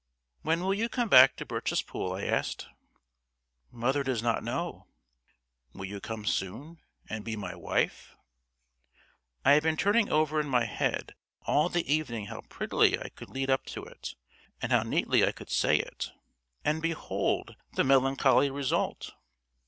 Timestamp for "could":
13.09-13.29, 15.31-15.51